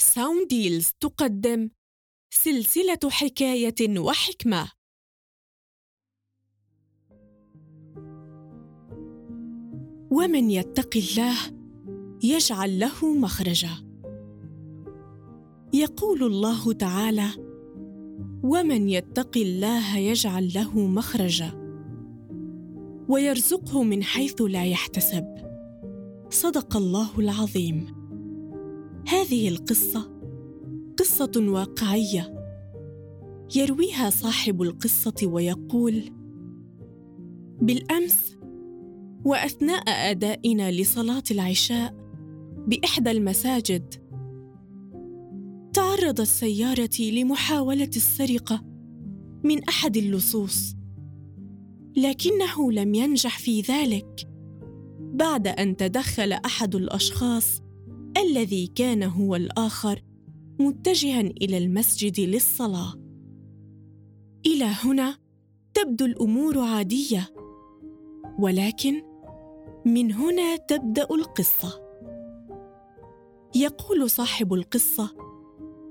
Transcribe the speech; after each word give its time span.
ساوند 0.00 0.48
ديلز 0.48 0.90
تقدم. 1.00 1.70
سلسلة 2.30 3.10
حكاية 3.10 3.98
وحكمة. 3.98 4.70
ومن 10.10 10.50
يتق 10.50 10.96
الله 10.96 11.36
يجعل 12.22 12.78
له 12.78 13.14
مخرجا. 13.14 13.70
يقول 15.72 16.22
الله 16.22 16.72
تعالى 16.72 17.28
ومن 18.42 18.88
يتق 18.88 19.36
الله 19.36 19.96
يجعل 19.96 20.52
له 20.54 20.78
مخرجا. 20.78 21.50
ويرزقه 23.08 23.82
من 23.82 24.02
حيث 24.02 24.42
لا 24.42 24.64
يحتسب. 24.64 25.24
صدق 26.30 26.76
الله 26.76 27.18
العظيم. 27.18 27.99
هذه 29.08 29.48
القصة 29.48 30.10
قصة 30.98 31.32
واقعية 31.36 32.34
يرويها 33.56 34.10
صاحب 34.10 34.62
القصة 34.62 35.14
ويقول 35.22 36.12
بالأمس 37.62 38.36
وأثناء 39.24 40.10
أدائنا 40.10 40.70
لصلاة 40.70 41.22
العشاء 41.30 41.94
بإحدى 42.66 43.10
المساجد 43.10 43.94
تعرضت 45.72 46.22
سيارتي 46.22 47.22
لمحاولة 47.22 47.90
السرقة 47.96 48.64
من 49.44 49.64
أحد 49.64 49.96
اللصوص 49.96 50.76
لكنه 51.96 52.72
لم 52.72 52.94
ينجح 52.94 53.38
في 53.38 53.60
ذلك 53.60 54.28
بعد 55.00 55.48
أن 55.48 55.76
تدخل 55.76 56.32
أحد 56.32 56.74
الأشخاص 56.74 57.62
الذي 58.22 58.66
كان 58.66 59.02
هو 59.02 59.36
الآخر 59.36 60.02
متجها 60.60 61.20
إلى 61.20 61.58
المسجد 61.58 62.20
للصلاة. 62.20 62.94
إلى 64.46 64.64
هنا 64.64 65.18
تبدو 65.74 66.04
الأمور 66.04 66.58
عادية 66.58 67.34
ولكن 68.38 69.02
من 69.86 70.12
هنا 70.12 70.56
تبدأ 70.56 71.06
القصة. 71.10 71.80
يقول 73.54 74.10
صاحب 74.10 74.54
القصة 74.54 75.10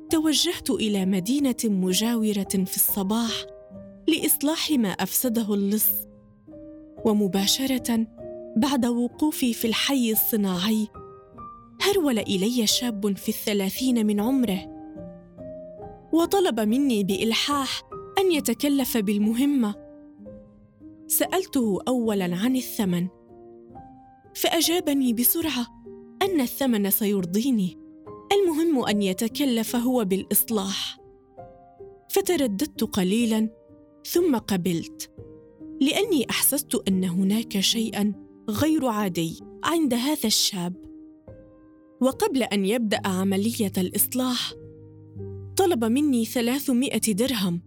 توجهت 0.09 0.69
إلى 0.69 1.05
مدينة 1.05 1.55
مجاورة 1.63 2.47
في 2.65 2.75
الصباح 2.75 3.45
لإصلاح 4.07 4.71
ما 4.71 4.89
أفسده 4.89 5.53
اللص 5.53 5.89
ومباشرة 7.05 8.07
بعد 8.57 8.85
وقوفي 8.85 9.53
في 9.53 9.67
الحي 9.67 10.11
الصناعي 10.11 10.87
هرول 11.81 12.19
إلي 12.19 12.67
شاب 12.67 13.17
في 13.17 13.29
الثلاثين 13.29 14.05
من 14.05 14.19
عمره. 14.19 14.79
وطلب 16.13 16.59
مني 16.59 17.03
بإلحاح 17.03 17.81
أن 18.19 18.31
يتكلف 18.31 18.97
بالمهمة. 18.97 19.75
سألته 21.07 21.79
اولا 21.87 22.35
عن 22.35 22.55
الثمن. 22.55 23.07
فأجابني 24.35 25.13
بسرعة 25.13 25.67
أن 26.21 26.41
الثمن 26.41 26.89
سيرضيني. 26.89 27.77
المهم 28.31 28.85
أن 28.85 29.01
يتكلف 29.01 29.75
هو 29.75 30.05
بالإصلاح. 30.05 30.99
فترددت 32.09 32.83
قليلا 32.83 33.49
ثم 34.05 34.37
قبلت. 34.37 35.11
لأني 35.81 36.29
أحسست 36.29 36.81
أن 36.87 37.03
هناك 37.03 37.59
شيئا 37.59 38.13
غير 38.49 38.85
عادي 38.85 39.39
عند 39.63 39.93
هذا 39.93 40.25
الشاب. 40.25 40.88
وقبل 42.01 42.43
أن 42.43 42.65
يبدأ 42.65 43.01
عملية 43.05 43.71
الإصلاح 43.77 44.53
طلب 45.57 45.85
مني 45.85 46.25
ثلاثمائة 46.25 47.13
درهم. 47.13 47.61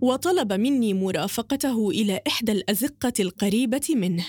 وطلب 0.00 0.52
مني 0.52 0.94
مرافقته 0.94 1.90
إلى 1.90 2.20
إحدى 2.26 2.52
الأزقة 2.52 3.12
القريبة 3.20 3.86
منه. 3.90 4.26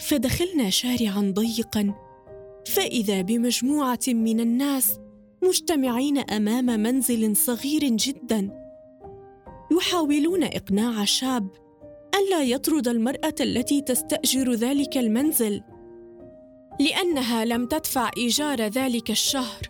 فدخلنا 0.00 0.70
شارعا 0.70 1.32
ضيقا 1.36 1.94
فإذا 2.66 3.22
بمجموعة 3.22 4.00
من 4.08 4.40
الناس 4.40 4.98
مجتمعين 5.44 6.18
أمام 6.18 6.66
منزل 6.66 7.36
صغير 7.36 7.84
جدا 7.84 8.50
يحاولون 9.72 10.44
إقناع 10.44 11.04
شاب 11.04 11.48
ألا 12.14 12.42
يطرد 12.42 12.88
المرأة 12.88 13.34
التي 13.40 13.80
تستأجر 13.80 14.52
ذلك 14.52 14.98
المنزل. 14.98 15.62
لأنها 16.80 17.44
لم 17.44 17.66
تدفع 17.66 18.10
إيجار 18.16 18.62
ذلك 18.62 19.10
الشهر 19.10 19.62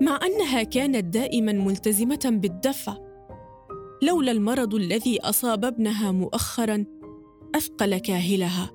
مع 0.00 0.20
أنها 0.26 0.62
كانت 0.62 1.04
دائما 1.04 1.52
ملتزمة 1.52 2.38
بالدفع. 2.42 2.96
لولا 4.02 4.32
المرض 4.32 4.74
الذي 4.74 5.20
أصاب 5.20 5.64
ابنها 5.64 6.12
مؤخرا 6.12 6.84
أثقل 7.54 7.98
كاهلها. 7.98 8.70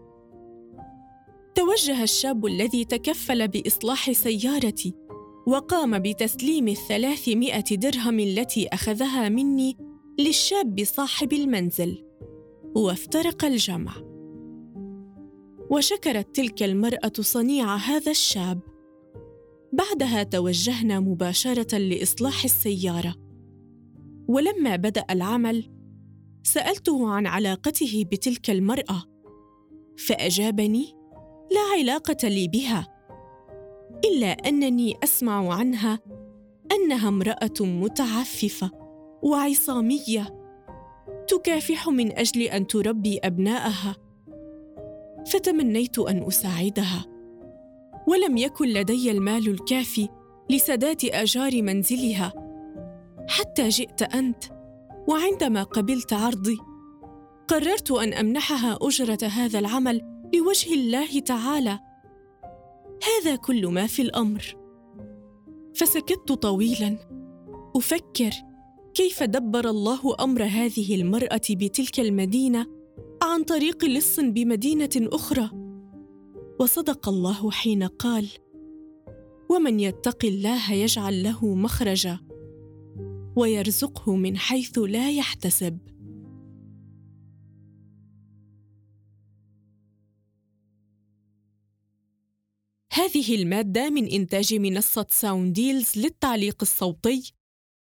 توجه 1.55 2.03
الشاب 2.03 2.45
الذي 2.45 2.85
تكفل 2.85 3.47
بإصلاح 3.47 4.11
سيارتي 4.11 4.95
وقام 5.47 5.99
بتسليم 5.99 6.67
الثلاثمائة 6.67 7.75
درهم 7.75 8.19
التي 8.19 8.67
أخذها 8.67 9.29
مني 9.29 9.77
للشاب 10.19 10.83
صاحب 10.83 11.33
المنزل 11.33 12.05
وافترق 12.75 13.45
الجمع. 13.45 14.08
وشكرت 15.69 16.35
تلك 16.35 16.63
المرأة 16.63 17.11
صنيع 17.19 17.75
هذا 17.75 18.11
الشاب. 18.11 18.59
بعدها 19.73 20.23
توجهنا 20.23 20.99
مباشرة 20.99 21.77
لإصلاح 21.77 22.43
السيارة. 22.43 23.15
ولما 24.27 24.75
بدأ 24.75 25.05
العمل 25.09 25.71
سألته 26.43 27.09
عن 27.09 27.27
علاقته 27.27 28.05
بتلك 28.11 28.49
المرأة 28.49 29.03
فأجابني 29.97 30.95
لا 31.51 31.79
علاقة 31.79 32.27
لي 32.27 32.47
بها 32.47 32.87
إلا 34.05 34.27
أنني 34.27 34.97
أسمع 35.03 35.53
عنها 35.53 35.99
أنها 36.71 37.07
امرأة 37.07 37.53
متعففة 37.61 38.71
وعصامية 39.23 40.39
تكافح 41.27 41.89
من 41.89 42.17
أجل 42.17 42.41
أن 42.41 42.67
تربي 42.67 43.19
أبناءها 43.23 43.95
فتمنيت 45.27 45.99
أن 45.99 46.27
أساعدها. 46.27 47.05
ولم 48.07 48.37
يكن 48.37 48.67
لدي 48.67 49.11
المال 49.11 49.47
الكافي 49.47 50.09
لسداد 50.49 51.05
آجار 51.05 51.61
منزلها. 51.61 52.33
حتى 53.27 53.69
جئت 53.69 54.01
أنت 54.01 54.43
وعندما 55.07 55.63
قبلت 55.63 56.13
عرضي 56.13 56.57
قررت 57.47 57.91
أن 57.91 58.13
أمنحها 58.13 58.77
أجرة 58.81 59.27
هذا 59.27 59.59
العمل 59.59 60.01
لوجه 60.33 60.73
الله 60.73 61.19
تعالى. 61.19 61.79
هذا 63.03 63.35
كل 63.35 63.67
ما 63.67 63.87
في 63.87 64.01
الأمر. 64.01 64.55
فسكت 65.75 66.31
طويلا. 66.31 66.97
أفكر 67.75 68.31
كيف 68.93 69.23
دبر 69.23 69.69
الله 69.69 70.15
أمر 70.19 70.43
هذه 70.43 70.95
المرأة 70.95 71.41
بتلك 71.49 71.99
المدينة 71.99 72.78
عن 73.21 73.43
طريق 73.43 73.85
لص 73.85 74.19
بمدينة 74.19 74.89
أخرى. 74.97 75.49
وصدق 76.59 77.09
الله 77.09 77.51
حين 77.51 77.83
قال 77.83 78.29
ومن 79.49 79.79
يتق 79.79 80.25
الله 80.25 80.73
يجعل 80.73 81.23
له 81.23 81.55
مخرجا 81.55 82.19
ويرزقه 83.35 84.15
من 84.15 84.37
حيث 84.37 84.77
لا 84.79 85.11
يحتسب. 85.11 85.79
هذه 92.93 93.35
المادة 93.35 93.89
من 93.89 94.05
إنتاج 94.05 94.53
منصة 94.53 95.07
ساونديلز 95.09 95.97
للتعليق 95.97 96.57
الصوتي 96.61 97.33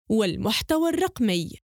والمحتوى 0.09 0.89
الرقمي. 0.89 1.64